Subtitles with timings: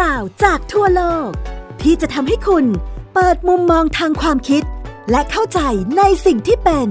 [0.00, 1.30] ราวจากทั่วโลก
[1.82, 2.64] ที่จะทำให้คุณ
[3.14, 4.62] เปิดมุมมองทางความคิด
[5.10, 5.60] และเข้าใจ
[5.96, 6.88] ในสิ่งที่เป็น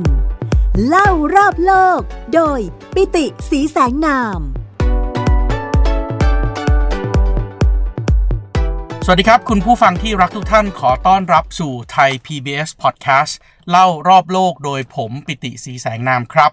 [0.88, 2.00] เล่ารอบโลก
[2.34, 2.60] โดย
[2.96, 4.40] ปิติสีแสงนาม
[9.06, 13.34] สวัสดีครับ คุณผู้ฟังที่รักทุกท่านขอต้อนรับสู่ไทย PBS Podcast
[13.70, 16.52] เล่ารอบโลกโดยผมปิติสีแสงนามครับ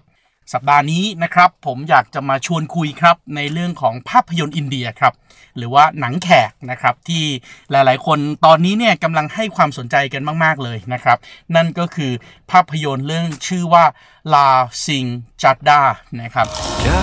[0.52, 5.14] สัปดาห์นี้นะครับ ผมอยากจะมาชวนคุยครับ ในเรื่องของภาพยนตร์อินเดียครับ
[5.56, 7.24] หรือว่าหนังแขกนะครับ ที่
[7.70, 11.18] หลายๆ คนตอนนี้เนี่ยกำลังให้ความสนใจกันมาก ๆ เลยนะครับ
[11.56, 12.12] นั่นก็คือ
[12.50, 13.84] ภาพยนตร์เรื่องชื่อว่า
[14.34, 14.50] ลา
[14.84, 15.04] ซิง
[15.42, 15.82] จัดดา
[16.20, 16.46] นะครับ
[16.82, 16.98] क्या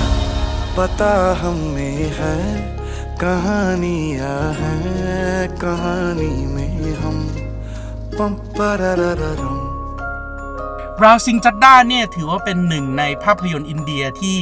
[0.78, 1.12] पता
[1.42, 2.36] हमें है
[3.24, 7.18] कहानियां हैं कहानी में हम
[8.18, 8.32] पम
[11.05, 14.37] ราซิงจัดด้าเนี่ยถือว่าเป็นหนึ่งในภาพยนตร์อินเดียที่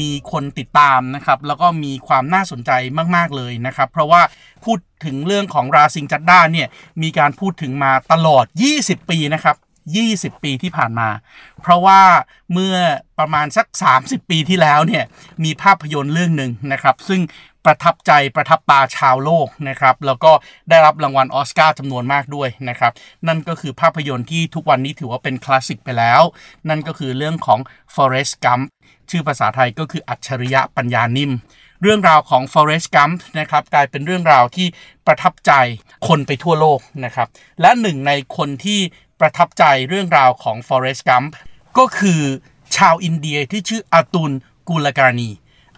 [0.00, 2.70] มีคนติดตามนะครับแล้วก็มีความน่าสนใจ
[3.16, 4.22] มาก ๆ เลยนะครับ เพราะว่า
[4.64, 6.68] พูดถึงเรื่องของราซิงจัดด้าเนี่ย
[7.02, 8.44] มีการพูดถึงมาตลอด
[8.78, 9.56] 20 ปีนะครับ
[10.38, 11.08] 20 ปีที่ผ่านมา
[11.62, 12.00] เพราะว่า
[12.52, 12.76] เมื่อ
[13.18, 13.66] ประมาณสัก
[14.00, 15.04] 30 ปีที่แล้วเนี่ย
[15.44, 17.20] มีภาพยนตร์เรื่องหนึ่งนะครับ ซึ่ง
[17.64, 20.32] ประทับใจประทับตาชาวโลกนะครับ แล้วก็
[20.70, 22.92] ได้รับรางวัลออสการ์จำนวนมากด้วยนะครับ
[23.28, 26.22] นั่นก็คือภาพยนตร์ที่ทุกวันนี้ถือว่าเป็นคลาสสิกไปแล้ว
[26.68, 27.60] นั่นก็คือเรื่องของ
[27.94, 28.64] Forrest Gump
[29.10, 31.32] ชื่อภาษาไทยก็คืออัจฉริยะปัญญานิ่ม
[31.82, 34.66] เรื่องราวของ Forrest Gump นะครับกลายเป็นเรื่องราวที่
[35.06, 35.52] ประทับใจ
[36.08, 37.28] คนไปทั่วโลกนะครับ
[37.60, 38.80] และหนึ่งในคนที่
[39.20, 41.28] ประทับใจเรื่องราวของ Forrest Gump
[41.78, 42.22] ก็คือ
[42.76, 44.32] ชาวอินเดียที่ชื่ออาตุล
[44.68, 45.30] กุลการี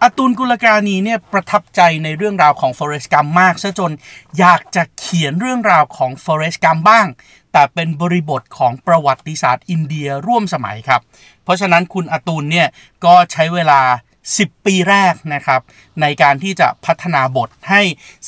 [0.03, 3.91] อาตุลกุลการีเนี่ยประทับใจในเรื่องราวของ Forest Gump มากซะจน
[4.39, 7.07] อยากจะเขียนเรื่องราวของ Forest Gump บ้าง
[7.51, 11.01] แต่เป็นบริบทของประวัติศาสตร์อินเดียร่วมสมัยครับ
[11.43, 12.67] เพราะฉะนั้นคุณอาตุลเนี่ย
[13.05, 13.81] ก็ใช้เวลา
[14.23, 15.61] 10 ปีแรกนะครับ
[16.01, 17.81] ในการที่จะพัฒนาบทให้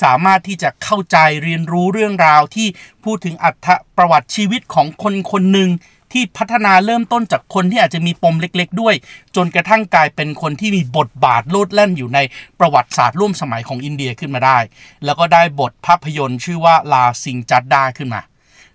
[0.03, 2.67] สามารถที่จะเข้าใจเรียนรู้เรื่องราวที่
[3.03, 5.69] พูดถึงอัตประวัติชีวิตของคนคนหนึ่ง
[6.13, 8.95] ที่พัฒนาเริ่มต้นจากคนที่อาจจะมีปมเล็ก ๆ ด้วย
[9.35, 12.19] จนกระทั่งกลายเป็นคนที่มีบทบาทโลดแล่นอยู่ใน
[12.59, 14.57] ประวัติศาสตร์ร่วมสมัยของอินเดียขึ้นมาได้
[15.05, 18.21] แล้วก็ได้บทภาพยนตร์ชื่อว่า Laal Singh Chaddha ขึ้นมา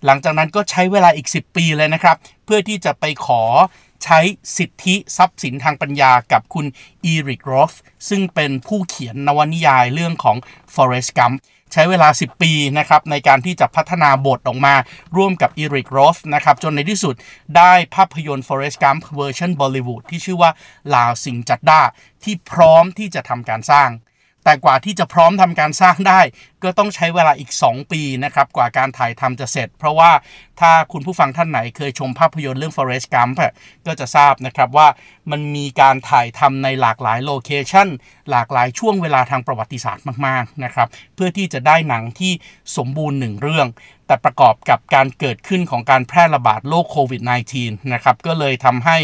[0.05, 3.43] หลังจากนั้นก็ใช้เวลาอีก 10 ปีเลยนะครับ เพื่อที่จะไปขอ
[4.03, 4.19] ใช้
[4.57, 6.65] สิทธิทรัพย์สินทางปัญญากับคุณ
[7.05, 7.73] อีริกโรธ
[8.09, 10.37] ซึ่งเป็นผู้เขียนนวนิยายเรื่องของ
[10.73, 11.35] Forrest Gump
[11.73, 14.75] ใช้เวลา 10 ปีนะครับในการที่จะพัฒนาบทออกมา
[15.17, 17.15] ร่วมกับอีริกโรธนะครับจนในที่สุด
[17.57, 20.51] ได้ภาพยนตร์ Forrest Gump เวอร์ชันบอลิวูดที่ชื่อว่า
[20.95, 21.81] Laal Singh Chaddha
[22.23, 23.89] ที่พร้อมที่จะทำการสร้าง
[24.43, 26.21] แต่กว่าที่จะพร้อมทำการสร้างได้
[26.63, 30.11] ก็ต้องใช้เวลาอีก 2 ปีนะครับกว่าการถ่ายทำจะเสร็จ เพราะว่า
[30.59, 33.37] ถ้าคุณผู้ฟังท่านไหนเคยชมภาพยนตร์เรื่อง Forest Gump
[33.85, 34.87] ก็จะทราบนะครับว่า
[35.31, 37.87] มันมีการถ่ายทำในหลากหลายโลเคชัน
[38.31, 42.31] หลากหลายช่วงเวลาทางประวัติศาสตร์มากๆนะครับเพื่อที่จะได้หนังที่
[42.77, 43.67] สมบูรณ์หนึ่งเรื่อง
[44.07, 47.21] แต่ประกอบกับการเกิดขึ้นของการแพร่ระบาดโรคโควิด
[47.55, 48.97] -19 นะครับก็เลยทำให้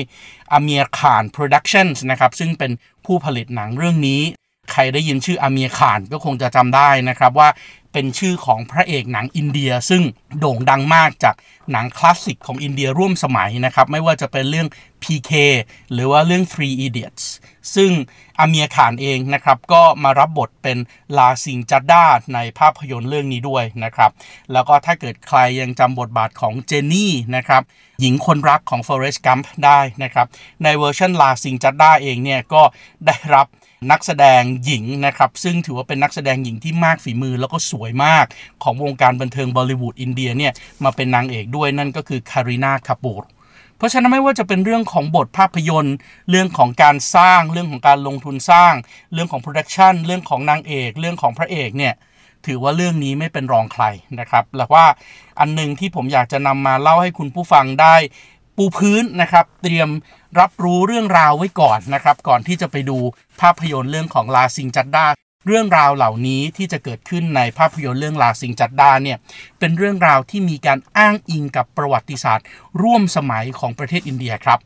[0.51, 2.71] อเมียคาน Productions นะครับซึ่งเป็น
[3.05, 4.21] ผู้ผลิตหนังเรื่องนี้
[4.75, 7.49] ใครได้ยินชื่ออาเมียข่านก็คงจะจำได้นะครับว่า
[7.93, 10.03] เป็นชื่อของพระเอกหนังอินเดีย ซึ่ง
[10.39, 11.35] โด่งดังมากจาก
[11.71, 14.67] หนังคลาสสิกของอินเดียร่วมสมัยนะครับไม่ว่าจะเป็นเรื่อง
[15.03, 15.31] PK
[15.93, 17.23] หรือว่าเรื่อง Three Idiots
[17.75, 17.91] ซึ่ง
[18.39, 20.77] อาเมียข่านเองนะครับก็มารับบทเป็น
[21.17, 24.11] ลาซิงจัดดาในภาพยนตร์เรื่องนี้ด้วยนะครับ
[24.53, 27.61] แล้วก็ถ้าเกิดใครยังจำบทบาทของเจนนี่นะครับ
[28.01, 30.27] หญิงคนรักของ Forrest Gump ได้นะครับ
[30.63, 32.61] ในเวอร์ชัน Laal Singh Chaddha เองเนี่ยก็
[33.07, 33.47] ได้รับ
[33.91, 38.25] นักแสดงหญิงนะครับ ซึ่งถือว่าเป็นนักแสดงหญิงที่มากฝีมือแล้วก็สวยมาก
[38.63, 40.53] ของวงการบันเทิงบอลิวูดอินเดียเนี่ย
[40.83, 43.23] มาเป็นนางเอกด้วยนั่นก็คือคารีนาคาปูร์
[43.77, 45.95] เพราะฉะนั้นไม่ว่าจะเป็นเรื่องของบทภาพยนตร์
[46.29, 48.73] เรื่องของการสร้าง เรื่องของการลงทุนสร้าง
[49.13, 51.93] เรื่องของ production เรื่องของนางเอก เรื่องของพระเอกเนี่ย
[52.45, 53.83] ถือว่าเรื่องนี้ไม่เป็นรองใคร
[54.19, 54.85] นะครับแล้วว่า
[55.39, 57.95] อันหนึ่งที่ผมอยากจะนำมาเล่าให้คุณผู้ฟังได้
[58.57, 59.89] ปูพื้นนะครับ เตรียม
[60.39, 62.97] รับรู้เรื่องราวไว้ก่อนนะครับ ก่อนที่จะไปดู
[63.41, 65.05] ภาพยนตร์เรื่องของลาซิงจัดดา
[65.47, 69.17] เรื่องราวเหล่านี้ที่จะเกิดขึ้นในภาพยนตร์เรื่องลาซิงจัดดาเนี่ย
[69.59, 72.45] เป็นเรื่องราวที่มีการอ้างอิงกับประวัติศาสตร์
[72.81, 74.59] ร่วมสมัยของประเทศอินเดียครับ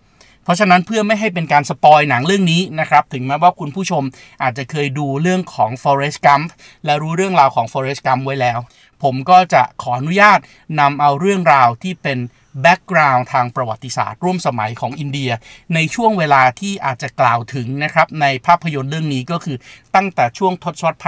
[0.43, 4.03] เพราะฉะนั้นเพื่อไม่ให้เป็นการสปอยหนังเรื่องนี้นะครับ ถึงแม้ว่าคุณผู้ชม
[4.43, 6.47] อาจจะเคยดูเรื่องของ Forest Gump
[6.85, 8.59] และรู้เรื่องราวของ Forest Gump ไว้แล้ว
[9.03, 10.39] ผมก็จะขออนุญาต
[10.79, 12.17] นำเอาเรื่องราวที่เป็น
[12.61, 15.31] แบ็กกราวน์ทางประวัติศาสตร์ ร่วมสมัยของอินเดีย
[15.73, 19.57] ในช่วงเวลาที่อาจจะกล่าวถึงนะครับในภาพยนตร์เรื่องนี้ก็คือ
[19.95, 20.99] ตั้งแต่ช่วงทศวรรษ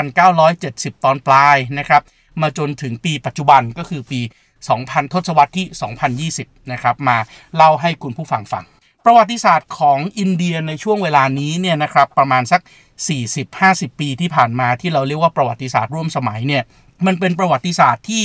[0.48, 2.02] 1970 ตอนปลายนะครับ
[2.42, 4.22] มาจนถึงปีปัจจุบันก็คือปี
[4.68, 7.18] 2000 ทศวรรษที่ 2020 นะครับมา
[7.56, 8.64] เล่าให้คุณผู้ฟังฟัง
[9.06, 12.62] ประวัติศาสตร์ของอินเดียในช่วงเวลานี้เนี่ยนะครับประมาณสัก
[13.30, 16.64] 40-50 ปีที่ผ่านมาที่เราเรียกว่าประวัติศาสตร์ร่วมสมัยเนี่ย
[17.06, 18.24] มันเป็นประวัติศาสตร์ที่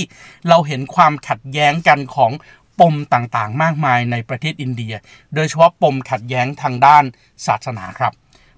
[0.48, 2.32] เราเห็นความขัดแย้งกันของ
[2.80, 4.94] ปมต่างๆ มากมายในประเทศอินเดีย
[5.34, 7.04] โดยเฉพาะปมขัดแย้งทางด้าน
[7.46, 8.12] ศาสนาครับ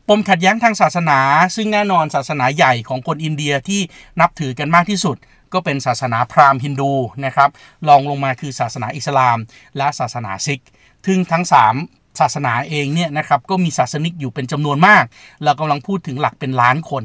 [0.09, 1.19] ปมขัดแย้งทางศาสนา
[1.56, 3.81] ซึ่งแน่นอนศาสนาใหญ่ของคนอินเดียที่
[4.20, 5.17] นับถือกันมากที่สุด
[5.53, 6.93] ก็เป็นศาสนาพราหมณ์ฮินดู
[7.25, 7.50] นะครับ
[7.88, 9.38] รองลงมาคือศาสนาอิสลาม
[9.76, 10.61] และศาสนาซิก
[11.06, 11.44] ซึ่งทั้ง
[11.82, 15.05] 3ศาสนาเองเนี่ยนะครับก็มีศาสนิกอยู่เป็นจำนวนมาก
[15.44, 17.05] เรากำลังพูดถึงหลักเป็นล้านคน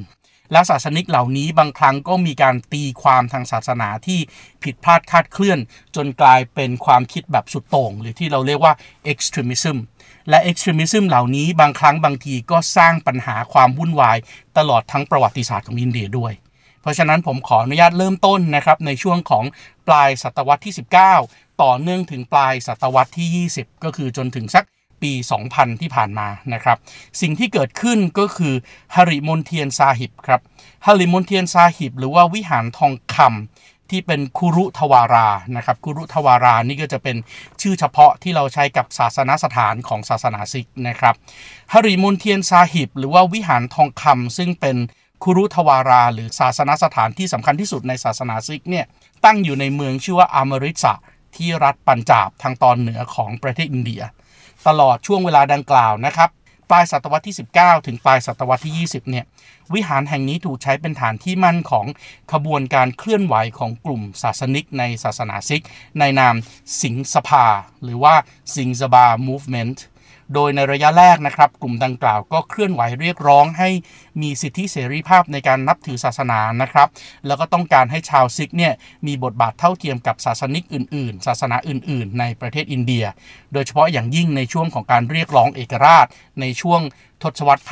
[0.51, 4.19] และศาสนิกเหล่านี้บางครั้งก็มีการตีความทางศาสนาที่
[4.63, 5.59] ผิดพลาดคาดเคลื่อน
[5.95, 8.73] จนกลายเป็นความคิดแบบสุดโต่ง หรือที่เราเรียกว่า
[9.11, 9.77] extremism
[10.29, 14.17] และ extremism เหล่านี้บางครั้งบางทีก็สร้างปัญหาความวุ่นวาย
[14.57, 16.33] ตลอดทั้งประวัติศาสตร์ของอินเดียด้วย
[16.81, 19.45] เพราะฉะนั้นผมขออนุญาตเริ่มต้นนะครับในช่วงของ
[19.87, 20.75] ปลายศตวรรษที่
[21.17, 24.63] 19 ต่อเนื่องถึงปลายศตวรรษที่ 20 ก็คือจนถึงสัก
[25.03, 25.13] ปี
[25.47, 26.77] 2000 ที่ผ่านมานะครับ
[27.21, 28.53] สิ่งที่เกิดขึ้นก็คือ
[28.95, 30.41] ฮาริมันเดียร์ซาหิบครับ
[30.85, 37.17] ฮาริมันเดียร์ซาหิบ หรือว่าวิหารทองคำที่เป็นคุรุทวารา นะครับ คุรุทวารา นี่ก็จะเป็น
[37.61, 41.15] ชื่อเฉพาะที่เราใช้กับศาสนสถานของศาสนาซิกข์นะครับ
[41.73, 44.77] ฮาริมันเดียร์ซาหิบ หรือว่าวิหารทองคำซึ่งเป็น
[45.23, 48.85] คุรุทวารา หรือศาสนสถานที่สำคัญที่สุดในศาสนาซิกเนี่ย
[49.25, 50.93] ตั้งอยู่ในเมืองชื่อว่าอามริสะ
[51.37, 54.01] ที่รัฐปัญจาบทางตอนเหนือของประเทศอินเดีย
[54.67, 56.29] ตลอดช่วงเวลาดังกล่าวนะครับ
[56.71, 59.25] ปลายศตวรรษที่ 19 ถึงปลายศตวรรษที่ 20 เนี่ย
[59.73, 61.85] วิหารแห่งนี้ถูกใช้เป็นฐานที่มั่นของ
[62.31, 65.63] ขบวนการเคลื่อนไหวของกลุ่มศาสนิกในศาสนาซิก
[65.99, 66.35] ในนาม
[66.81, 67.45] สิงสภา
[67.83, 68.15] หรือว่า
[68.55, 69.77] สิงสบา movement
[70.33, 73.69] โดยในระยะแรกนะครับ กลุ่มดังกล่าวก็เคลื่อนไหวเรียกร้องให้
[74.21, 76.87] มีสิทธิเสรีภาพในการนับถือศาสนานะครับ
[77.27, 78.73] แล้วก็ต้องการให้ชาวซิกเนี่ย
[79.07, 83.05] มีบทบาทเท่าเทียมกับศาสนิกอื่น ๆ ศาสนาอื่น ๆ ในประเทศอินเดีย
[83.53, 86.05] โดยเฉพาะอย่างยิ่งในช่วงของการเรียกร้องเอกราช
[86.41, 86.81] ในช่วง
[87.23, 87.63] ทศวรรษ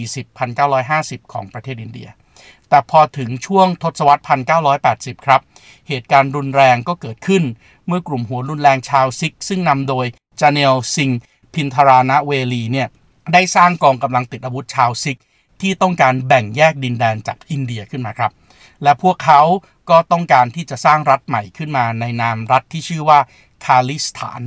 [0.00, 2.08] 1940-1950 ของประเทศอินเดีย
[2.68, 4.22] แต่พอถึงช่วงทศวรรษ
[4.74, 5.40] 1980 ครับ
[5.88, 7.42] เหตุการณ์รุนแรงก็เกิดขึ้น
[7.86, 10.06] เมื่อกลุ่มหัวรุนแรงชาวซิกข์ ซึ่งนำโดย
[10.40, 11.10] จาร์เนลสิงห์
[11.54, 12.88] พินทรานวาเลเนี่ย
[13.32, 15.18] ได้สร้างกองกำลังติดอาวุธชาวซิกข์
[15.60, 18.32] ที่ต้องการแบ่งแยกดินแดนจากอินเดียขึ้นมาครับ
[18.82, 19.40] และพวกเขา
[19.90, 23.18] ก็ต้องการที่จะสร้างรัฐใหม่ขึ้นมาในนามรัฐที่ชื่อว่า
[23.64, 24.42] คาลิสถาน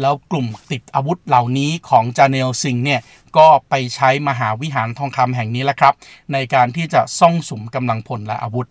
[0.00, 3.00] แล้วกลุ่มติดอาวุธเหล่านี้ของจาร์เนลสิงห์เนี่ย
[3.36, 5.94] ก็ไปใช้มหาวิหารทองคำแห่งนี้แหละครับ
[6.32, 8.68] ในการที่จะซ่องสุมกำลังพลและอาวุธ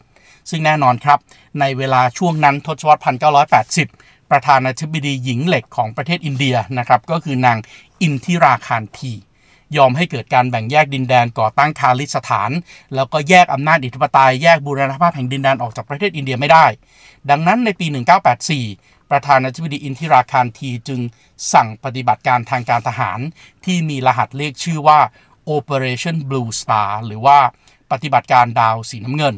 [0.50, 1.20] ซึ่งแน่นอนครับ
[1.60, 3.18] ในเวลาช่วงนั้นทศวรรษ
[3.84, 7.58] 1980 ประธานาธิบดีหญิงเหล็กของประเทศอินเดียนะครับก็คือนาง
[8.02, 9.14] อินทิราคารที
[9.78, 12.52] ยอมให้เกิดการแบ่งแยกดินแดนก่อตั้งคาลิสถาน
[12.96, 16.66] แล้วก็แยกอำนาจอิทธิปไตยแยกบูรณภาพแห่งดินแดนออกจากประเทศอินเดียไม่ได้
[17.30, 17.88] ดังนั้นในปี
[18.50, 21.00] 1984 ประธานาธิบดีอินทิราคารทีจึง
[21.54, 23.20] สั่งปฏิบัติการทางการทหาร
[23.66, 25.00] ที่มีรหัสเลขชื่อว่า
[25.56, 27.38] Operation Blue Star หรือว่า
[27.92, 29.36] ปฏิบัติการดาวสีน้ำเงิน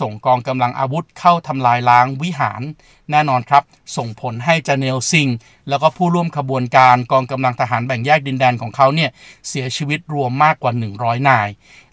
[0.00, 2.62] ส่งกองกำลังอาวุธเข้าทำลายล้างวิหาร
[3.10, 3.62] แน่นอนครับ
[3.96, 5.28] ส่งผลให้จาเนลซิง
[5.68, 9.10] แล้วก็ผู้ร่วมขบวนการกองกำลังทหารแบ่งแยกดินแดนของเขาเนี่ย
[9.48, 11.48] เสียชีวิตรวมมากกว่า 100 นาย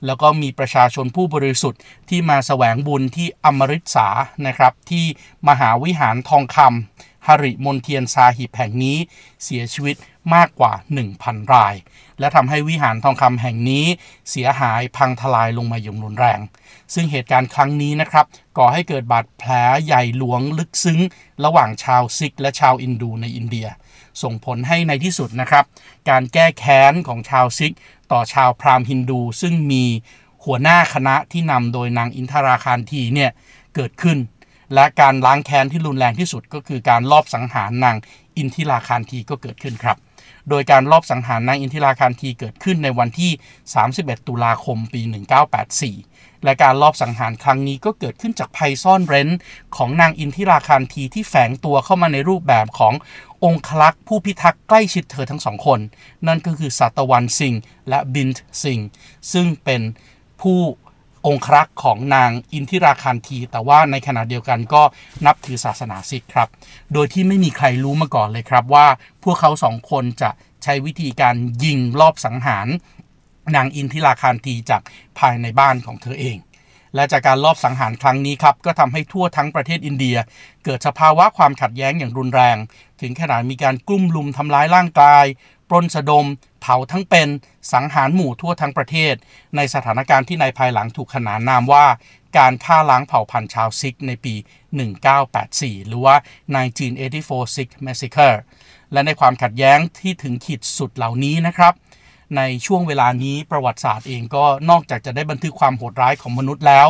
[0.05, 4.07] แล้วก็มีประชาชนผู้บริสุทธิ์ที่มาแสวงบุญที่อมริตสา
[4.45, 5.05] นะครับที่
[5.47, 8.97] มหาวิหารทองคำฮาริมนเทียนซาหิบแห่งนี้
[9.43, 9.95] เสียชีวิต
[10.35, 10.73] มากกว่า
[11.13, 11.75] 1,000 ราย
[12.19, 13.85] และทำให้วิหารทองคำแห่งนี้
[14.29, 16.39] เสียหายพังทลายลงมาอย่างรุนแรง
[16.93, 18.25] ซึ่งเหตุการณ์ครั้งนี้นะครับ
[18.57, 19.51] ก่อให้เกิดบาดแผล
[19.85, 20.99] ใหญ่หลวงลึกซึ้ง
[21.45, 23.67] ระหว่างชาวซิกข์และชาวฮินดูในอินเดีย
[24.21, 25.65] ส่งผลให้ในที่สุดนะครับ
[26.09, 27.73] การแก้แค้นของชาวซิกข์
[28.11, 29.85] ต่อชาวพราหมณ์ฮินดู ซึ่งมี
[30.45, 33.31] หัวหน้าคณะที่นำโดยนางอินทิราคานธีเนี่ย
[33.75, 34.17] เกิดขึ้น
[34.73, 37.95] และการล้างแค้นที่รุนแรงที่สุดก็คือการลอบสังหารนาง
[38.37, 39.97] อินทิราคารทีก็เกิดขึ้นครับ
[40.49, 43.31] โดยการลอบสังหารนางอินทิราคารทีเกิดขึ้นในวันที่
[43.79, 45.01] 31 ตุลาคม ปี
[45.61, 46.10] 1984
[46.43, 49.29] และการลอบสังหารครั้งนี้ก็เกิดขึ้นจากภัยซ่อนเร้น
[49.77, 52.93] ของนางอินทิราคารทีที่แฝงตัวเข้ามาในรูปแบบของ
[53.43, 55.79] องคลักษ์ผู้พิทักษ์ใกล้ชิดเธอทั้งสองคน
[56.27, 57.53] นั่นก็คือสัตวันซิง
[57.89, 58.79] และบินท์ซิง
[59.33, 59.81] ซึ่งเป็น
[60.41, 60.59] ผู้
[61.27, 64.83] องครักษ์ของนางอินทิราคารที แต่ว่าในขณะเดียวกันก็
[65.25, 66.49] นับถือศาสนาซิกครับ
[66.93, 68.87] โดยที่ไม่มีใครรู้มาก่อนเลยครับว่า
[69.23, 70.29] พวกเขาสองคนจะ
[70.63, 72.67] ใช้วิธีการยิงรอบสังหาร
[73.55, 74.81] นางอินทิราคารทีจาก
[75.19, 76.37] ภายในบ้านของเธอเอง
[76.95, 80.17] และจากการลอบสังหารครั้งนี้ครับ ก็ทำให้ทั่วทั้งประเทศอินเดีย
[80.63, 82.57] เกิดสภาวะความขัดแย้งอย่างรุนแรง
[83.01, 85.25] ถึงขนาดมีการกลุ่มลุมทำร้ายร่างกาย
[85.69, 86.25] ปล้นสะดม
[86.61, 87.27] เผาทั้งเป็น
[87.73, 89.13] สังหารหมู่ทั่วทั้งประเทศ
[89.55, 91.85] ในสถานการณ์ที่ในภายหลังถูกขนานนามว่า
[92.37, 94.33] การฆ่าล้างเผ่าพันธุ์ชาวซิกในปี
[95.11, 96.15] 1984 หรือว่า
[96.85, 98.37] 1984 Sikh Massacre
[98.93, 101.73] และในความขัดแย้งที่ถึงขีดสุดเหล่านี้นะครับ
[102.37, 106.87] ในช่วงเวลานี้ประวัติศาสตร์เองก็นอกจากจะได้บันทึกความโหดร้ายของมนุษย์แล้ว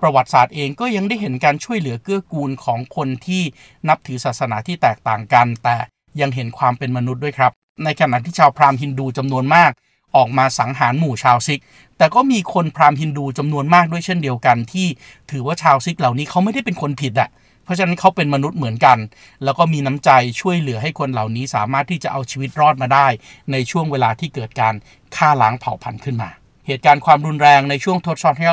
[0.00, 3.42] ประวัติศาสตร์เองก็ยังได้เห็นการช่วยเหลือเกื้อกูลของคนที่
[3.88, 5.76] นับถือศาสนาที่แตกต่างกัน แต่
[6.20, 7.52] ยังเห็นความเป็นมนุษย์ด้วยครับ
[7.84, 9.70] ในขณะที่ชาวพราหมณ์ฮินดูจำนวนมาก
[10.16, 11.60] ออกมาสังหารหมู่ชาวซิก
[11.98, 14.86] แต่ก็มีคนพราหมณ์ฮินดูจำนวนมากด้วยเช่นเดียวกันที่
[15.30, 17.28] ถือว่าชาวซิกเหล่านี้เขาไม่ได้เป็นคนผิดอะ
[17.64, 18.98] เพราะฉะนั้นเขาเป็นมนุษย์เหมือนกัน
[19.44, 23.06] แล้วก็มีน้ำใจช่วยเหลือให้คนเหล่านี้สามารถที่จะเอาชีวิตรอดมาได้
[23.52, 24.74] ในช่วงเวลาที่เกิดการ
[25.16, 26.30] ฆ่าล้างเผ่าพันธุ์ขึ้นมา
[26.66, 28.46] เหตุการณ์ความรุนแรงในช่วงทศวรรษที่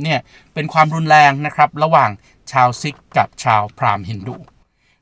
[0.00, 0.20] 180 เนี่ย
[0.54, 2.10] เป็นความรุนแรงนะครับระหว่าง
[2.52, 4.36] ชาวซิกกับชาวพราหมณ์ฮินดู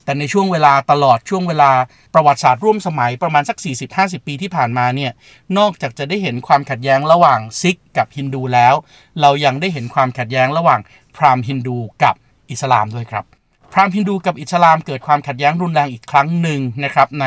[0.05, 1.71] แต่ในช่วงเวลาตลอดช่วงเวลา
[2.15, 3.59] ประวัติศาสตร์ร่วมสมัยประมาณสัก
[3.93, 5.13] 40-50 ปีที่ผ่านมาเนี่ย
[5.59, 8.75] นอกจากจะได้เห็นความขัดแย้งระหว่างซิกกับฮินดูแล้ว
[9.21, 10.81] เรายังได้เห็นความขัดแย้งระหว่าง
[11.17, 12.15] พราหมณ์ฮินดูกับ
[12.53, 13.25] อิสลามด้วยครับ
[13.73, 17.27] พราหมณ์ฮินดูกับอิสลามเกิดความขัดแย้งรุนแรงอีกครั้งหนึ่งนะครับใน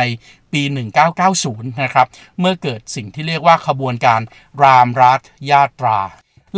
[0.54, 0.62] ปี
[1.22, 2.08] 1990 นะครับ
[2.40, 4.22] เมื่อเกิดสิ่งที่เรียกว่าขบวนการ
[4.62, 5.20] รามราช
[5.52, 6.00] ยาตรา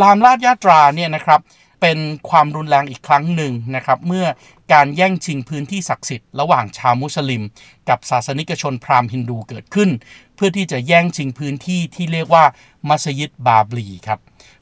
[0.01, 1.41] รามราชยาตราเนี่ยนะครับ
[1.81, 4.25] เป็นความรุนแรงอีกครั้งหนึ่งนะครับเมื่อ
[4.73, 7.43] การแย่งชิงพื้นที่ศักดิ์สิทธิ์ระหว่างชาวมุสลิม
[7.89, 9.89] กับศาสนิกชนพราหมณ์ฮินดูเกิดขึ้น
[10.35, 12.45] เพื่อที่จะแย่งชิงพื้นที่ที่เรียกว่า
[12.89, 14.19] มัสยิดบาบลีครับ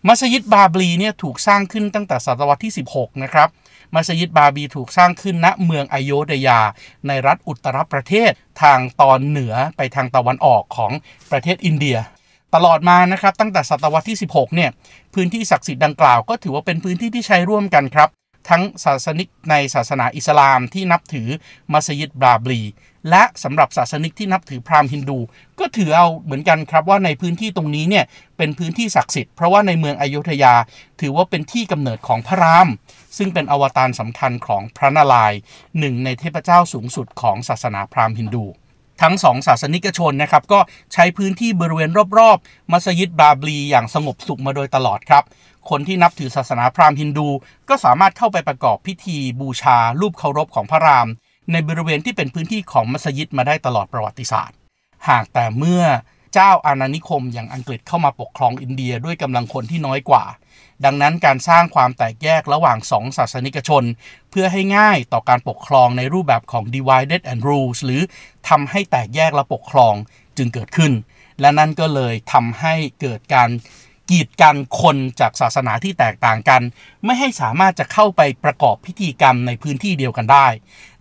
[0.07, 3.49] มัสยิดบาบลีเนี่ยถูกสร้างขึ้นตั้งแต่ศตวรรษที่ 16 นะครับ
[3.95, 6.59] มัสยิดบาบีถูกสร้างขึ้นณเมืองอโยธยา
[7.07, 10.91] ในรัฐอุตรประเทศทางตอนเหนือไปทางตะวันออกของ
[11.31, 11.97] ประเทศอินเดีย
[12.55, 14.69] ตลอดมานะครับตั้งแต่ศตวรรษที่ 16 เนี่ย
[15.13, 18.09] พื้นที่ศักดิ์สิทธิ์ดังกล่าวก็ถือว่าเป็นพื้นที่ที่ใช้ร่วมกันครับ
[18.49, 21.27] ทั้งศาสนิกในศาสนาอิสลามที่นับถือ
[21.73, 22.61] มัสยิดบาบลี
[23.09, 25.19] และสำหรับศาสนิกที่นับถือพราหมณ์ฮินดู
[25.59, 28.05] ก็ถือเอาเหมือนกันครับว่าในพื้นที่ตรงนี้เนี่ย
[28.37, 30.53] เป็นพื้นที่ศักดิ์สิทธิ์เพราะว่าในเมืองอยุธยา
[31.01, 32.67] ถือว่าเป็นที่กำเนิดของพระราม
[33.17, 35.39] ซึ่งเป็นอวตารสำคัญของพระนารายณ์
[35.79, 38.45] หนึ่งในเทพเจ้าสูงสุดของศาสนาพราหมณ์ฮินดู
[39.01, 40.59] ทั้งสองศาสนิกชนนะครับก็
[40.93, 45.23] ใช้พื้นที่บริเวณรอบๆ มัสยิดบาบลีอย่างสงบสุขมาโดยตลอดครับ
[45.69, 47.27] คนที่นับถือศาสนาพราหมณ์ฮินดู
[47.69, 51.07] ก็สามารถเข้าไปประกอบพิธีบูชารูปเคารพของพระราม
[51.51, 54.57] ในบริเวณที่เป็นพื้นที่ของมัสยิดมาได้ตลอดประวัติศาสตร์
[55.09, 55.83] หากแต่เมื่อ
[56.35, 60.23] เจ้าอาณานิคมอย่างอังกฤษเข้ามาปกครองอินเดียด้วยกำลังคนที่น้อยกว่า
[60.85, 63.83] ดังนั้นการสร้างความแตกแยกระหว่างสองศาสนิกชน
[64.29, 68.01] เพื่อให้ง่ายต่อการปกครองในรูปแบบของ divided and rules หรือ
[68.49, 69.93] ทำให้แตกแยกและปกครอง
[70.37, 70.93] จึงเกิดขึ้น
[71.41, 73.49] และนั่นก็เลยทำให้เกิดการ
[74.09, 76.61] กีดกันคนจากศาสนาที่แตกต่างกัน
[77.05, 80.47] ไม่ให้สามารถจะเข้าไปประกอบพิธีกรรมในพื้นที่เดียวกันได้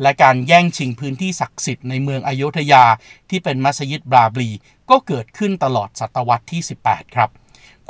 [0.03, 2.85] และการแย่งชิงพื้นที่ศักดิ์สิทธิ์ในเมืองอโยธยา
[3.31, 4.51] ที่เป็นมัสยิดบราบลี
[4.91, 7.31] ก็เกิดขึ้นตลอดศตวรรษที่ 18 ครับ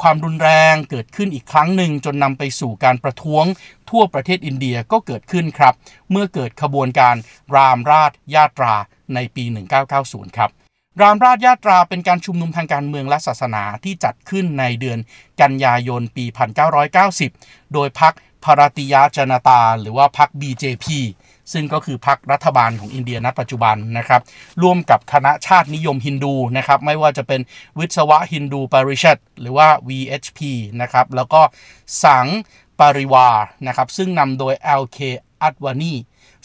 [0.03, 3.45] ความรุนแรงเกิดขึ้นอีกครั้งหนึ่งจนนำไปสู่การประท้วง
[3.91, 5.75] ทั่วประเทศอินเดียก็เกิดขึ้นครับ
[6.11, 7.17] เมื่อเกิดขบวนการ
[7.55, 8.75] รามราชยาตรา
[9.15, 9.45] ในปี
[9.91, 10.64] 1990 ครับ
[11.03, 14.99] รามราชยาตราเป็นการชุมนุมทางการเมืองและศาสนาที่จัดขึ้นในเดือน
[15.43, 16.25] กันยายนปี
[16.99, 18.13] 1990 โดยพรรค
[18.45, 20.87] พรติยาจนาตา หรือว่าพรรค BJP
[21.53, 24.23] ซึ่งก็คือพรรครัฐบาลของอินเดียณปัจจุบันนะครับ
[24.63, 27.41] ร่วมกับคณะชาตินิยมฮินดูนะครับ ไม่ว่าจะเป็น
[27.79, 30.41] วิศวะฮินดูปาริชัดหรือว่า VHP
[30.81, 31.43] นะครับ แล้วก็
[32.05, 32.27] สัง
[32.81, 33.29] ปาริวา
[33.67, 34.99] นะครับ ซึ่งนำโดย LK
[35.43, 35.95] อัดวานี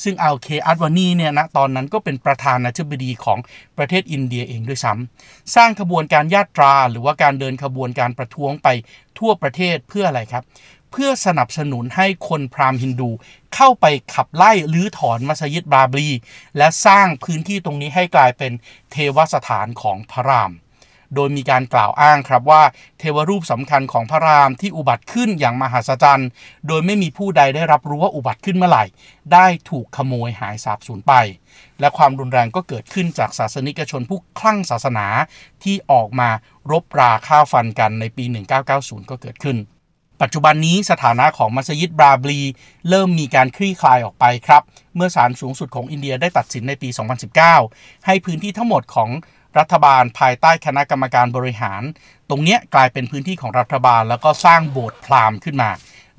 [0.04, 3.40] ซึ่ง LK อัดวานีเนี่ยนะตอนนั้นก็เป็นประธานาธิบดีของ
[3.78, 8.68] ประเทศอินเดียเองด้วยซ้ำสร้างขบวนการญาตรา หรือว่าการเดินขบวนการประท้วงไป
[9.20, 10.44] ทั่วประเทศเพื่ออะไรครับ
[10.92, 13.10] เพื่อสนับสนุนให้คนพราหมณ์ฮินดู
[13.56, 16.10] เข้าไปขับไล่หรือถอนมัสยิดบาบลี
[16.58, 18.52] และสร้างพื้นที่ตรงนี้ให้กลายเป็น
[18.92, 20.52] เทวสถานของพระราม
[21.16, 22.64] โดยมีการกล่าวอ้างครับว่า
[23.00, 26.30] เทวรูปสำคัญของพระรามที่อุบัติขึ้นอย่างมหัศจรรย์
[26.68, 28.86] โดยไม่มีผู้ใดได้รับรู้ว่าอุบัติขึ้นเมื่อไหร่
[29.34, 31.14] ได้ถูกขโมยหายสาบสูญไป
[31.80, 35.06] และความรุนแรงก็เกิดขึ้นจากศาสนิกชนผู้คลั่งศาสนา
[35.64, 36.30] ที่ออกมา
[36.72, 38.26] รบราฆ่าฟันกันในปี
[38.68, 39.58] 1990 ก็เกิดขึ้น
[40.22, 42.40] ปัจจุบันนี้สถานะของมัสยิดบราบลี
[42.90, 44.62] เริ่มมีการคลี่คลายออกไปครับ
[44.96, 46.90] เมื่อศาลสูงสุดของอินเดียได้ตัดสินในปี
[47.48, 49.10] 2019 ให้พื้นที่ทั้งหมดของ
[49.58, 51.82] รัฐบาลภายใต้คณะกรรมการบริหาร
[52.30, 55.70] ตรงเนี้ยกลายเป็นพื้นที่ของรัฐบาล แล้วก็สร้างโบสถ์พราหมณ์ขึ้นมา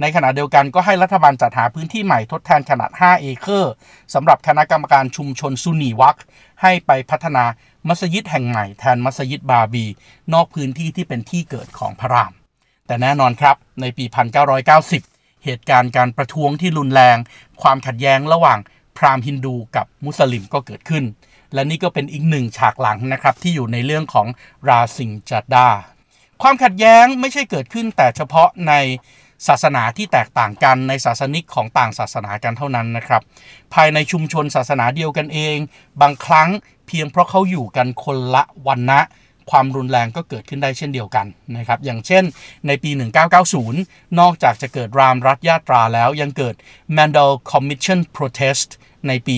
[0.00, 3.72] ในขณะเดียวกันก็ให้รัฐบาลจัดหาพื้นที่ใหม่ทดแทนขนาด 5 เอเคอร์
[4.14, 6.16] สำหรับคณะกรรมการชุมชนซุนีวัก
[6.62, 7.44] ให้ไปพัฒนา
[7.88, 9.84] มัสยิดแห่งใหม่แทนมัสยิดบาบี
[10.32, 12.32] นอกพื้นที่ที่เป็นที่เกิดของพระราม
[12.86, 14.04] แต่แน่นอนครับในปี
[14.74, 17.16] 1990 เหตุการณ์การประท้วงที่รุนแรง
[17.62, 18.58] ความขัดแย้งระหว่าง
[18.96, 21.04] พราหมณ์ฮินดูกับมุสลิมก็เกิดขึ้น
[21.54, 24.26] และนี่ก็เป็นอีกหนึ่งฉากหลังนะครับที่อยู่ในเรื่องของ
[24.68, 25.68] ราสิงจัดดา
[26.42, 28.74] ความขัดแย้งไม่ใช่เกิดขึ้นแต่เฉพาะใน
[29.48, 33.22] ศาสนาที่แตกต่างกันในศาสนิกของต่างศาสนากันเท่านั้นนะครับ
[33.74, 35.56] ภายในชุมชนศาสนาเดียวกันเอง
[36.00, 36.48] บางครั้ง
[36.86, 39.00] เพียงเพราะเขาอยู่กันคนละวันนะ
[39.50, 41.26] ความรุนแรงก็เกิดขึ้นได้เช่นเดียวกัน
[41.56, 42.24] นะครับ อย่างเช่น
[42.66, 42.90] ในปี
[43.54, 46.54] 1990 นอกจากจะเกิดรามรัฐยาตราแล้วยังเกิด
[46.96, 48.68] Mandal Commission Protest
[49.08, 49.36] ในปี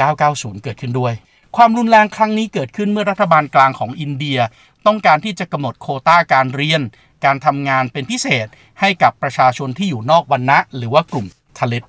[0.00, 1.14] 1990 เกิดขึ้นด้วย
[1.56, 4.38] ความรุนแรงครั้งนี้เกิดขึ้นเมื่อรัฐบาลกลางของอินเดีย
[4.86, 6.80] ต้องการที่จะกำหนดโคต้าการเรียน
[7.24, 8.46] การทำงานเป็นพิเศษ
[8.80, 11.26] ให้กับประชาชนที่อยู่นอกวันนะหรือว่ากลุ่ม
[11.58, 11.84] ทลิต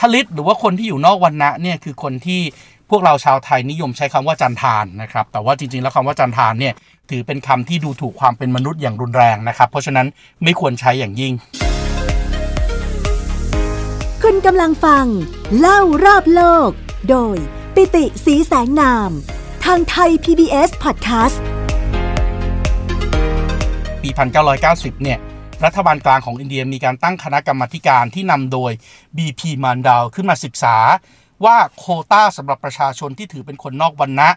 [0.00, 2.40] ทลิตหรือว่าคนที่อยู่นอกวันนะเนี่ยคือคนที่
[2.90, 6.74] พวกเราชาวไทยนิยมใช้คำว่าจันทานนะครับ แต่ว่าจริงๆ แล้วคำว่าจันทานเนี่ย
[7.10, 10.06] ถือเป็นคำที่ดูถูกความเป็นมนุษย์อย่างรุนแรงนะครับ เพราะฉะนั้น
[10.42, 11.32] ไม่ควรใช้อย่างยิ่ง
[14.22, 15.04] คุณกำลังฟัง
[15.58, 16.70] เล่ารอบโลก
[17.10, 19.10] โดย ปิติสีแสงนาม
[19.64, 21.38] ทางไทย PBS Podcast
[24.02, 24.10] ปี
[24.56, 25.18] 1990 เนี่ย
[25.64, 28.72] รัฐบาลกลางของอินเดียมีการตั้งคณะกรรมการที่นำโดย
[29.16, 30.76] BP มันดาวขึ้นมาศึกษา
[31.44, 34.28] ว่าโคต้าสำหรับประชาชนที่ถือเป็นคนนอกวันนะ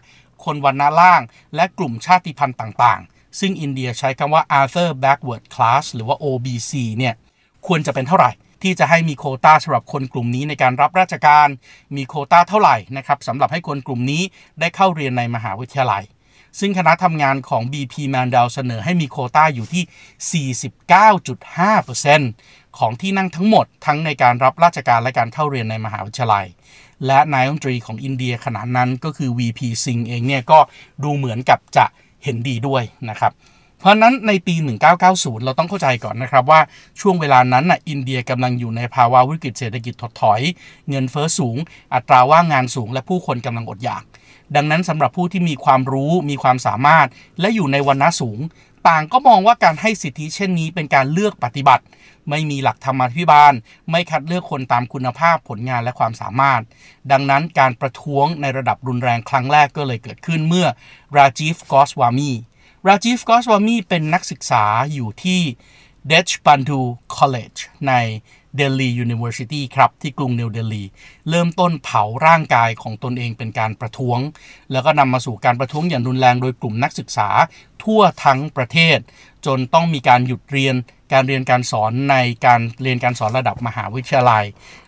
[0.44, 1.20] คนวันณะล่าง
[1.54, 7.14] และกลุ่มชาติพันธุ์ต่างๆ ซึ่งอินเดียใช้คำว่า Other Backward Class หรือว่า OBC เนี่ย
[7.66, 8.30] ควรจะเป็นเท่าไหร่
[8.62, 11.48] ที่จะให้มีโคต้าสำหรับคนกลุ่มนี้ในการรับราชการ
[11.96, 14.22] มีโคต้าเท่าไหร่นะครับสำหรับให้คนกลุ่มนี้
[14.60, 16.04] ได้เข้าเรียนในมหาวิทยาลัย
[16.60, 20.46] ซึ่งคณะทำงานของ BP m a n d a l เสนอให้มีโคต้าอยู่ที่
[22.26, 26.46] 49.5%ของที่นั่งทั้งหมดทั้งในการรับราชการและการเข้าเรียนในมหาวิทยาลัย
[27.06, 30.58] และนายรัฐมนตรีของอินเดียขณะนั้นก็คือ VP ซิงเองเนี่ยก็
[31.02, 31.84] ดูเหมือนกับจะ
[32.24, 33.32] เห็นดีด้วยนะครับ
[33.82, 34.54] เพราะนั้นในปี
[35.00, 36.60] 1990 เราต้องเข้าใจก่อนนะครับว่า
[37.00, 40.40] ช่วงเวลานั้นน่ะอินเดียกำลังอยู่ในภาวะวิกฤตเศรษฐกิจถดถอย
[40.88, 41.56] เงินเฟอ้อสูง
[41.94, 44.04] อัตราว่างงานสูง และผู้คนกำลังอดอยาก
[44.56, 47.08] ดังนั้นสำหรับผู้ที่มีความรู้มีความสามารถ
[47.40, 48.38] และอยู่ในวันณะสูง
[48.88, 51.84] ต่างก็มองว่าการให้สิทธิเช่นนี้เป็นการเลือกปฏิบัติ
[52.30, 53.52] ไม่มีหลักธรรมาภิบาล
[53.90, 56.62] ไม่คัดเลือกคนตามคุณภาพผลงานและความสามารถ
[57.10, 60.66] ดังนั้นการประท้วงในระดับรุนแรงครั้งแรกก็เลยเกิดขึ้นเมื่อ
[61.16, 62.30] ราจีฟกอสวามี
[62.88, 65.40] ราจีฟกอสวามีเป็นนักศึกษาอยู่ที่
[66.08, 66.80] เดชบันดู
[67.14, 67.54] College
[67.88, 67.92] ใน
[68.56, 70.84] Delhi University ครับ ที่กรุงนิวเดลี
[71.30, 74.18] เริ่มต้นเผาร่างกายของตนเองเป็นการประท้วง
[74.72, 77.28] แล้วก็นำมาสู่การประท้วงอย่างรุนแรงโดยกลุ่มนักศึกษา
[77.82, 78.98] ทั่วทั้งประเทศ
[79.46, 80.74] จนต้องมีการหยุดเรียน
[81.12, 84.44] การเรียนการสอนในการเรียนการสอนระดับมหาวิทยาลัย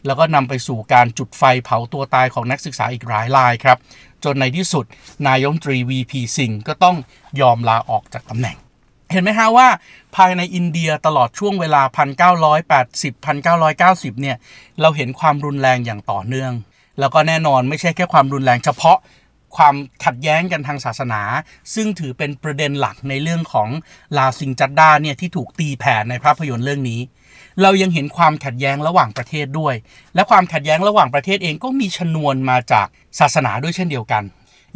[0.07, 3.79] แล้วก็นำไปสู่การจุดไฟเผาตัวตายของนักศึกษาอีกหลายรายครับ
[4.25, 4.85] จนในที่สุด
[5.27, 6.97] นายกรัฐมนตรี VP สิงห์ก็ต้อง
[7.41, 8.57] ยอมลาออกจากตำแหน่ง
[9.13, 9.69] เห็นไหมฮะว่า
[10.17, 11.83] ภายในอินเดียตลอดช่วงเวลา
[12.83, 14.37] 1980-1990 เนี่ย
[14.81, 16.53] เราเห็นความรุนแรงอย่างต่อเนื่อง
[16.99, 18.99] แล้วก็แน่นอนไม่ใช่แค่ความรุนแรงเฉพาะ
[19.57, 21.21] ความขัดแย้งกันทางศาสนา
[21.75, 23.69] ซึ่งถือเป็นประเด็นหลักในเรื่องของ
[24.17, 27.01] ลาซิงจัดดาเนี่ยที่ถูกตีแผ่ในภาพยนตร์เรื่องนี้
[27.63, 29.75] เรายังเห็นความขัดแย้งระหว่างประเทศด้วย
[30.15, 32.87] และความขัดแย้งระหว่างประเทศเองก็มีชนวนมาจาก
[33.19, 34.25] ศาสนาด้วยเช่นเดียวกัน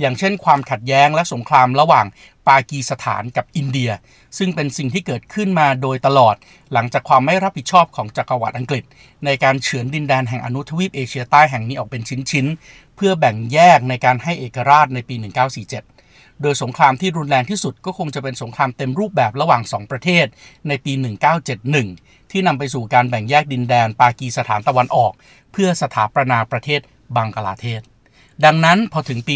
[0.01, 2.07] อย่างเช่น ความขัดแย้งและสงครามระหว่าง
[2.49, 3.91] ปากีสถานกับอินเดีย
[4.39, 6.35] ซึ่งเป็นสิ่งที่เกิดขึ้นมาโดยตลอด
[6.73, 8.85] หลังจากความไม่รับผิดชอบของจักรวรรดิอังกฤษ
[9.25, 15.15] ในการเฉือนดินแดนแห่งอนุทวีปเอเชียใต้แห่งนี้ออกเป็นชิ้นๆ เพื่อแบ่งแยกในการให้เอกราชในปี
[15.79, 20.27] 1947โดยสงครามที่รุนแรงที่สุดก็คงจะเป็นสงครามเต็มรูปแบบระหว่าง 2 ประเทศ
[20.69, 20.93] ในปี
[21.61, 25.13] 1971 ที่นำไปสู่การแบ่งแยกดินแดนปากีสถานตะวันออก
[25.53, 26.81] เพื่อสถาปนาประเทศ
[27.17, 27.83] บังกลาเทศ
[28.45, 29.35] ดังนั้นพอถึงปี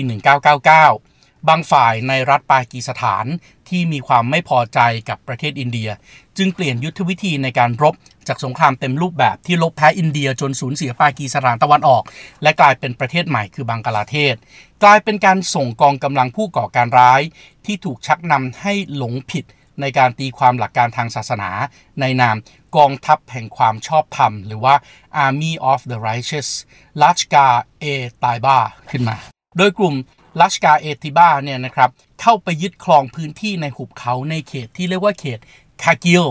[0.75, 3.25] 1999 บางฝ่ายในรัฐปากีสถาน
[3.69, 5.91] ที่มีความไม่พอใจกับประเทศอินเดีย
[6.39, 7.95] จึงเปลี่ยนยุทธวิธีในการรบ
[8.29, 12.03] จากสงครามเต็มรูปแบบที่ลบแพ้อินเดียจนสูญเสียปากีสถานตะวันออก
[12.43, 14.35] และกลายเป็นประเทศใหม่คือบังกลาเทศ
[14.83, 17.21] กลายเป็นการส่งกองกำลังผู้ก่อการร้าย
[17.67, 19.45] ที่ถูกชักนำให้หลงผิด
[19.81, 21.51] ในการตีความหลักการทางศาสนา
[22.01, 22.37] ในนาม
[22.77, 24.75] กองทัพแห่งความชอบธรรม หรือว่า
[25.25, 26.49] Army of the Righteous
[27.03, 27.47] ลัชการ์
[27.81, 28.59] เอไตบา
[28.91, 29.17] ขึ้นมา
[29.59, 29.95] โดยกลุ่ม
[30.41, 35.39] ลัชการ์เอไตบาเนี่ยนะครับเข้าไปยึดครองพื้นที่ในหุบเขาในเขตที่เรียกว่าเขต
[35.83, 36.25] คาร์กิล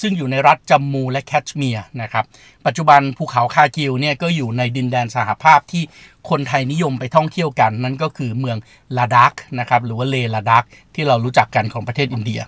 [0.00, 2.24] ซึ่งอยู่ในรัฐจัมมูและแคชเมียร์นะครับ
[2.66, 5.82] ปัจจุบันภูเขาคาร์กิลเนี่ยก็อยู่ในดินแดนสหภาพที่
[6.30, 8.58] คนไทยนิยมไปท่องเที่ยวกัน นั่นก็คือเมือง
[8.96, 12.40] ลาดักนะครับหรือว่าเลลาดักที่เรารู้จักกันของประเทศอินเดีย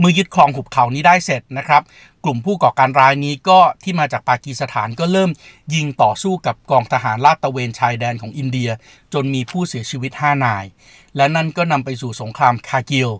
[0.00, 1.82] เมื่อยึดครองหุบเขานี้ได้เสร็จนะครับ
[2.24, 5.30] กลุ่มผู้ก่อการร้ายนี้ก็ที่มาจากปากีสถานก็เริ่ม
[5.74, 8.70] ยิงต่อสู้กับกองทหารลาดตระเวนชายแดนของอินเดีย
[9.12, 10.64] จนมีผู้เสียชีวิต 5 นาย
[11.16, 13.10] และนั่นก็นำไปสู่สงครามคากิล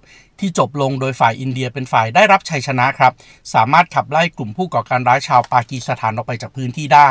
[0.41, 3.13] ที่จบลงโดยฝ่ายอินเดียเป็นฝ่ายได้รับชัยชนะครับ
[3.55, 7.11] สามารถขับไล่กลุ่มผู้ก่อการร้ายชาวปากีสถานออกไปจากพื้นที่ได้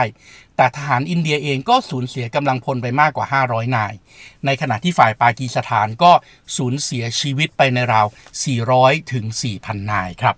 [0.57, 3.93] แต่ทหารอินเดียเองก็สูญเสียกำลังพลไปมากกว่า 500 นาย
[4.45, 6.11] ในขณะที่ฝ่ายปากีสถานก็
[6.57, 8.07] สูญเสียชีวิตไปในราว
[8.59, 9.25] 400 ถึง
[9.57, 10.35] 4,000 นายครับ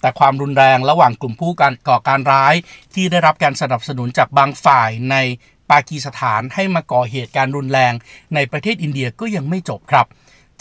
[0.00, 2.54] แต่ความรุนแรงระหว่างกลุ่มผู้การก่อการร้าย
[2.94, 5.16] ที่ได้รับการสนับสนุนจากบางฝ่ายใน
[5.70, 7.92] ปากีสถานให้มาก่อเหตุการณ์รุนแรง
[8.34, 10.06] ในประเทศอินเดียก็ยังไม่จบครับ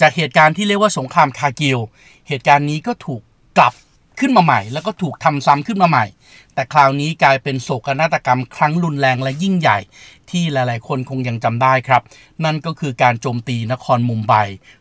[0.01, 1.79] จากเหตุการณ์ที่เรียกว่าสงครามคากิล
[2.27, 3.21] เหตุการณ์นี้ก็ถูก
[3.57, 3.73] กลับ
[4.19, 6.05] ขึ้นมาใหม่ แล้วก็ถูกทำซ้ำขึ้นมาใหม่
[6.53, 9.79] แต่คราวนี้กลายเป็นโศกนาฏกรรมครั้งรุนแรงและยิ่งใหญ่
[10.29, 12.01] ที่หลาย ๆ คนคงยังจำได้ครับ
[12.45, 14.33] นั่นก็คือการโจมตีนครมุมไบ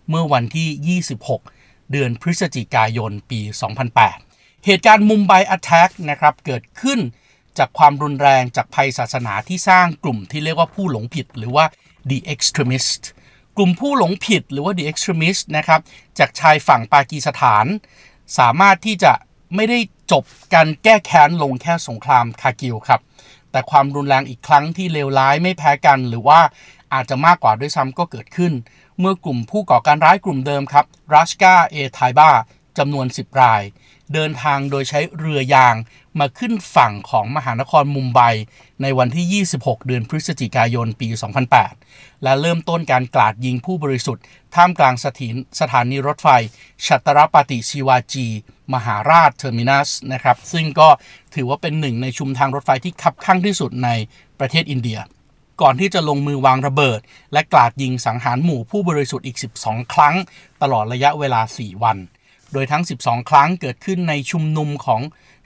[0.09, 1.00] เมื่อวันที่
[1.40, 3.40] 26 เดือนพฤศจิกายนปี
[4.02, 7.00] 2008 เหตุการณ์มุมไบอัตแทกนะครับเกิดขึ้น
[7.59, 11.64] จากความรุนแรงจากภัยศาสนาที่สร้างกลุ่มที่เรียกว่าผู้หลงผิดหรือว่า
[12.11, 13.02] the extremist
[13.61, 15.81] กลุ่มผู้หลงผิดหรือว่า the extremist นะครับ
[16.18, 17.66] จากชายฝั่งปากีสถาน
[18.38, 19.12] สามารถที่จะ
[19.55, 19.79] ไม่ได้
[20.12, 23.01] จบการแก้แค้นลงแค่สงครามคากิลครับ
[23.51, 26.40] แต่ความรุนแรงอีกครั้งที่เลวร้ายไม่แพ้กัน หรือว่า
[26.92, 28.53] อาจจะมากกว่าด้วยซ้ำก็เกิดขึ้น
[28.99, 32.31] เมื่อกลุ่มผู้ก่อการร้ายกลุ่มเดิมครับรัชกาเอไทบ้า
[32.79, 33.62] จำนวน 10 ราย
[34.14, 35.75] เดินทางโดยใช้เรือยาง
[36.21, 38.21] มาขึ้นฝั่งของมหานครมุมไบ
[38.83, 41.09] ในวันที่ 26 เดือนพฤศจิกายนปี
[41.66, 46.29] 2008 และเริ่มต้นการกราดยิงผู้บริสุทธิ์ ท่ามกลางสถานสถานีรถไฟ
[46.87, 48.27] ฉัตรปติศิวาจี
[48.75, 50.88] มหาราช Terminus นะครับ ซึ่งก็
[51.35, 53.88] ถือว่าเป็นหนึ่งในชุมทางรถไฟที่คับคั่งที่สุดใน
[54.40, 54.99] ประเทศอินเดีย
[55.61, 57.01] ก่อนที่จะลงมือวางระเบิด
[57.33, 60.14] และกราดยิงสังหารหมู่ผู้บริสุทธิ์อีก 12 ครั้ง
[60.62, 61.99] ตลอดระยะเวลา 4 วัน
[62.53, 65.03] โดยทั้ง 12 ครั้งเกิดขึ้นในชุมนุมของ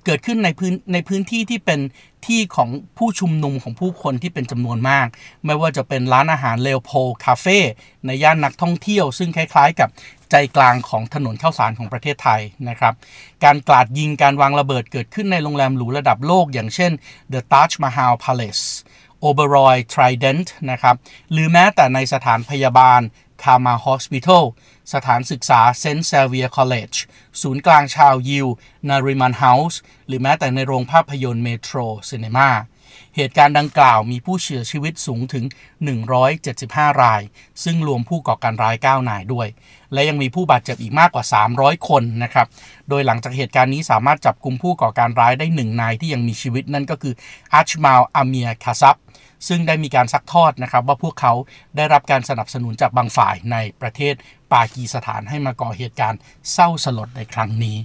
[0.06, 1.80] เกิดขึ้นในพื้นในพื้นที่ที่เป็น
[2.26, 5.06] ที่ของผู้ชุมนุมของผู้คนที่เป็นจำนวนมาก
[5.46, 6.90] ไม่ว่าจะเป็นร้านอาหารเลโอโพ
[7.24, 7.58] คาเฟ่
[8.06, 9.88] ในย่านนักท่องเที่ยว ซึ่งคล้ายๆ กับ
[10.30, 12.94] ใจกลางของถนนข้าวสารของประเทศไทยนะครับ
[13.44, 16.92] การกราดยิงการวางระเบิดเกิดขึ้นในโรงแรมหรูระดับโลก อย่างเช่น
[17.32, 18.64] The Taj Mahal Palace
[19.24, 20.96] Oberoi Trident นะครับ
[21.32, 23.00] หรือแม้แต่ในสถานพยาบาล
[23.44, 24.44] Karma Hospital
[24.92, 26.02] สถานศึกษา St.
[26.10, 26.96] Xavier College
[27.42, 28.46] ศูนย์กลางชาวยิว
[28.88, 29.76] Nariman House
[30.06, 32.50] หรือแม้แต่ในโรงภาพยนตร์ Metro Cinema
[33.16, 35.44] เหตุการณ์ดังกล่าวมีผู้เสียชีวิตสูงถึง
[36.22, 37.22] 175 ราย
[37.64, 39.48] ซึ่งรวมผู้ก่อการร้าย 9 นายด้วย
[39.92, 41.24] และยังมีผู้บาดเจ็บอีกมากกว่า
[41.56, 42.46] 300 คนนะครับ
[42.88, 47.14] โดยหลังจากเหตุการณ์นี้สามารถจับกลุ่มผู้ก่อการร้ายได้หนึ่งนายที่ยังมีชีวิตนั่นก็คือ
[47.54, 48.96] อาชมาลอาเมียคาซับ
[49.48, 51.32] ซึ่งได้มีการซักทอดนะครับว่าพวกเขา
[51.76, 54.14] ได้รับการสนับสนุนจากบางฝ่ายในประเทศ
[54.52, 56.20] ปากีสถานให้มาก่อเหตุการณ์
[56.52, 57.76] เศร้าสลดในครั้งนี้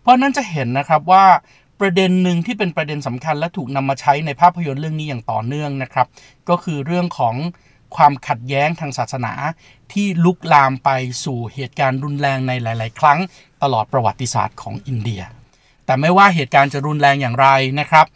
[0.00, 1.24] เพราะนั้นจะเห็นนะครับว่า
[1.80, 6.06] ประเด็นหนึ่งที่เป็นประเด็นสำคัญและถูกนำมาใช้ในภาพยนตร์เรื่องนี้อย่างต่อเนื่องนะครับ
[6.48, 7.34] ก็คือเรื่องของ
[7.96, 9.32] ความขัดแย้งทางศาสนา
[9.92, 10.90] ที่ลุกลามไป
[11.24, 13.18] สู่เหตุการณ์รุนแรงในหลาย ๆ ครั้ง
[13.62, 15.22] ตลอดประวัติศาสตร์ของอินเดีย
[15.86, 17.48] แต่ไม่ว่าเหตุการณ์จะรุนแรงอย่างไร
[17.80, 18.06] นะครับ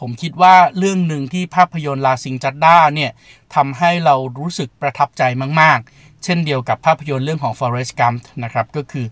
[0.00, 3.10] ผมคิดว่าเรื่องหนึ่งที่ภาพยนตร์ลาซิงจัดด้าเนี่ย
[3.54, 5.22] ทำให้เรารู้สึกประทับใจ
[5.60, 9.06] มาก ๆ เช่นเดียวกับภาพยนตร์เรื่องของ Forrest Gump นะครับก็คือ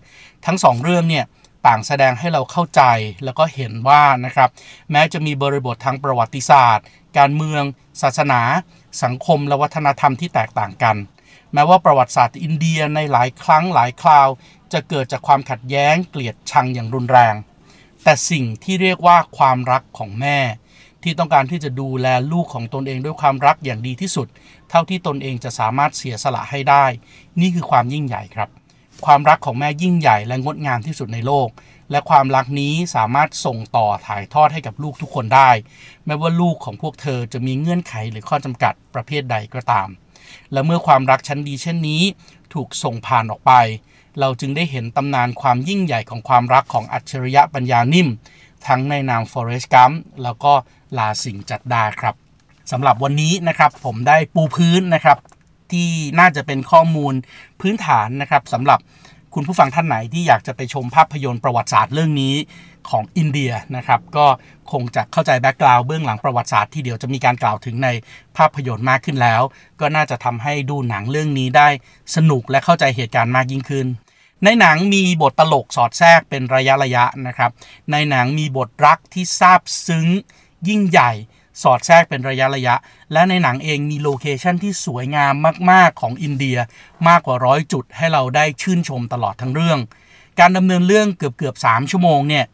[0.45, 1.25] ทั้งสองเรื่องเนี่ย
[1.67, 2.81] ต่างแสดงให้เราเข้าใจ
[3.23, 4.49] แล้วก็เห็นว่านะครับ
[4.91, 6.85] แม้จะมีบริบททางประวัติศาสตร์
[7.17, 7.63] การเมือง
[8.01, 8.41] ศาสนา
[9.03, 10.95] สังคมและวัฒนธรรมที่แตกต่างกัน
[11.53, 14.27] แม้ว่าประวัติศาสตร์อินเดียในหลายครั้งหลายคราว
[14.73, 17.35] จะเกิดจากความขัดแย้งเกลียดชังอย่างรุนแรง
[18.03, 20.39] แต่สิ่งที่เรียกว่าความรักของแม่
[21.05, 24.27] ที่ต้องการที่จะดูแลลูกของตนเองด้วยความรักอย่างดีที่สุด
[24.69, 26.85] เท่าที่ตนเองจะสามารถเสียสละให้ได้
[27.41, 28.49] นี่คือความยิ่งใหญ่ครับ
[29.05, 31.49] ความรักของแม่ยิ่งใหญ่และงดงามที่สุดในโลก
[31.91, 35.49] และความรักนี้สามารถส่งต่อถ่ายทอดให้กับลูกทุกคนได้
[36.05, 39.87] แม้ว่าลูกของพวกเธอจะมีเงื่อนไขหรือข้อจำกัดประเภทใดก็ตาม
[40.51, 42.01] และเมื่อความรักชั้นดีเช่นนี้
[42.53, 43.53] ถูกส่งผ่านออกไป
[44.19, 48.07] เราจึงได้เห็นตำนานความยิ่งใหญ่ของความรักของอัจฉริยะปัญญานิ่ม
[48.67, 49.91] ทั้งในนามฟอเรสต์กัม
[50.23, 50.53] แล้วก็
[50.97, 52.15] ลาสิงจัดดาครับ
[52.71, 55.17] สำหรับวันนี้นะครับผมได้ปูพื้นนะครับ
[55.71, 57.13] ที่น่าจะเป็นข้อมูล
[57.61, 58.79] พื้นฐานนะครับสำหรับ
[59.33, 62.35] คุณผู้ฟังท่านไหนที่อยากจะไปชมภาพยนตร์ประวัติศาสตร์เรื่องนี้
[62.89, 64.25] ของอินเดียนะครับ ก็
[64.71, 67.89] คงจะเข้าใจแบ็กกราวด์เบื้องหลังประวัติศาสตร์ที่เดี๋ยวจะมีการกล่าวถึงใน
[68.37, 69.41] ภาพยนตร์มากขึ้นแล้ว
[69.79, 71.67] ก็น่าจะทำให้ดูหนังเรื่องนี้ได้
[72.15, 73.87] สนุกและเข้าใจเหตุการณ์มากยิ่งขึ้น
[74.43, 77.51] ในหนังมีบทตลกสอดแทรกเป็นระยะระยะนะครับ
[77.91, 80.07] ในหนังมีบทรักที่ซาบซึ้ง
[80.69, 81.11] ยิ่งใหญ่
[81.61, 82.75] สอดแทรกเป็นระยะระยะ
[83.13, 85.33] และในหนังเองมีโลเคชันที่สวยงาม
[85.71, 86.57] มาก ๆ ของอินเดีย
[87.07, 89.79] มากกว่าร้อยจุดให้เราได้ชื่นชมตลอดทั้งเรื่อง
[90.39, 92.45] การดำเนินเรื่องเกือบเกือบ3ชั่วโมงเนี่ย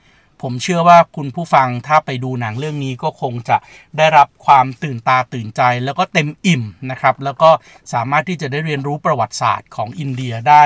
[0.42, 3.58] ผมเชื่อว่าคุณผู้ฟังถ้าไปดูหนังเรื่องนี้ก็คงจะ
[3.98, 7.50] ได้รับความตื่นตาตื่นใจ แล้วก็เต็มอิ่มนะครับ แล้วก็
[7.94, 10.64] สามารถที่จะได้เรียนรู้ประวัติศาสตร์ของอินเดียได้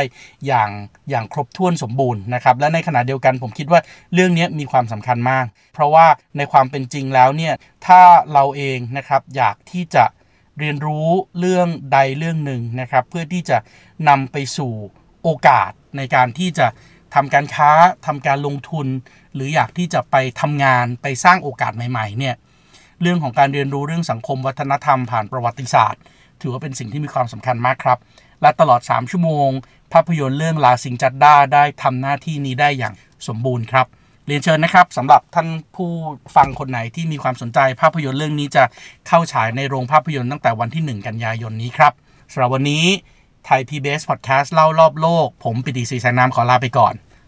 [0.48, 0.70] อย่าง
[1.10, 3.80] อย่างครบถ้วนสมบูรณ์นะครับและในขณะเดียวกันผมคิดว่า
[4.14, 6.08] เรื่องนี้มีความสำคัญมาก เพราะว่า
[6.38, 7.54] ในความเป็นจริงแล้วเนี่ย
[7.88, 8.02] ถ้า
[8.34, 10.06] เราเองนะครับอยากที่จะ
[10.60, 11.08] เรียนรู้
[11.40, 13.58] เรื่องใดเรื่องหนึ่งนะครับ เพื่อที่จะ
[14.10, 14.74] นำไปสู่
[15.24, 16.68] โอกาสในการที่จะ
[17.16, 17.70] ทำการค้า
[18.06, 18.88] ทำการลงทุน
[19.36, 22.36] หรืออยากที่จะไปทำงานไปสร้างโอกาสใหม่ๆเนี่ย
[23.02, 26.02] เรื่องของการเรียนรู้เรื่องสังคมวัฒนธรรมผ่านประวัติศาสตร์
[26.42, 28.00] ถือว่าเป็นสิ่งที่มีความสำคัญมากครับ
[28.42, 29.50] และตลอด 3 ชั่วโมง
[29.94, 32.94] ภาพยนตร์เรื่องลาสิงจัดด้าได้ทำหน้าที่นี้ได้อย่าง
[33.28, 33.88] สมบูรณ์ครับ
[34.28, 35.90] เรียนเชิญนะครับสำหรับท่านผู้
[36.36, 38.64] ฟังคนไหนที่มีความสนใจภาพยนตร์เรื่องนี้จะ
[39.08, 41.94] เข้าฉายในโรงภาพยนตร์ตั้งแต่วันที่ 1 กันยายนนี้ครับ
[42.32, 42.86] สำหรับวันนี้
[43.46, 46.94] ไทย PBS Podcast เล่ารอบโลก ผมปิติศรีแสงนามขอลาไปก่อน